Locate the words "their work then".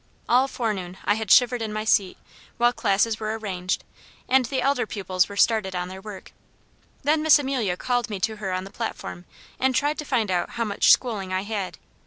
5.89-7.21